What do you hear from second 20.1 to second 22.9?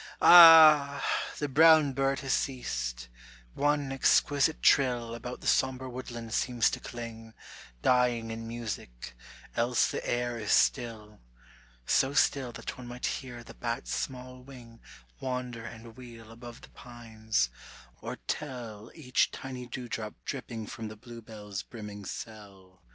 dripping from the bluebell's brimming cell.